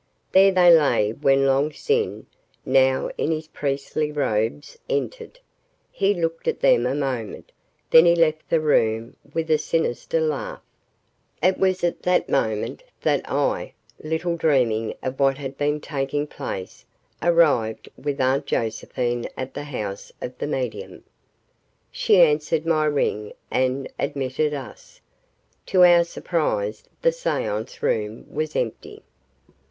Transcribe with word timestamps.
There 0.31 0.51
they 0.51 0.75
lay 0.75 1.13
when 1.13 1.45
Long 1.45 1.71
Sin, 1.71 2.25
now 2.65 3.11
in 3.19 3.29
his 3.31 3.47
priestly 3.49 4.11
robes, 4.11 4.79
entered. 4.89 5.37
He 5.91 6.15
looked 6.15 6.47
at 6.47 6.59
them 6.61 6.87
a 6.87 6.95
moment. 6.95 7.51
Then 7.91 8.05
he 8.07 8.15
left 8.15 8.49
the 8.49 8.59
room 8.61 9.15
with 9.35 9.51
a 9.51 9.59
sinister 9.59 10.19
laugh......... 10.19 10.63
It 11.43 11.59
was 11.59 11.83
at 11.83 12.01
that 12.01 12.29
moment 12.29 12.81
that 13.03 13.21
I, 13.29 13.73
little 14.03 14.35
dreaming 14.37 14.95
of 15.03 15.19
what 15.19 15.37
had 15.37 15.55
been 15.55 15.79
taking 15.79 16.25
place, 16.25 16.83
arrived 17.21 17.87
with 17.95 18.19
Aunt 18.19 18.47
Josephine 18.47 19.27
at 19.37 19.53
the 19.53 19.65
house 19.65 20.11
of 20.19 20.35
the 20.39 20.47
medium. 20.47 21.03
She 21.91 22.19
answered 22.21 22.65
my 22.65 22.85
ring 22.85 23.33
and 23.51 23.87
admitted 23.99 24.55
us. 24.55 24.99
To 25.67 25.83
our 25.85 26.03
surprise, 26.03 26.83
the 27.03 27.11
seance 27.11 27.83
room 27.83 28.25
was 28.33 28.55
empty. 28.55 29.03